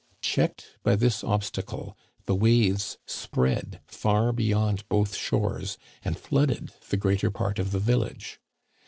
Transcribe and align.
Checked 0.23 0.79
by 0.81 0.95
this 0.95 1.23
obstacle, 1.23 1.95
the 2.25 2.33
waves 2.33 2.97
spread 3.05 3.81
far 3.85 4.33
beyond 4.33 4.83
both 4.89 5.13
shores 5.15 5.77
and 6.03 6.17
flooded 6.17 6.73
the 6.89 6.97
greater 6.97 7.29
part 7.29 7.59
of 7.59 7.69
the 7.71 7.77
village. 7.77 8.39